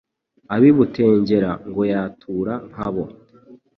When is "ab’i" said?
0.53-0.71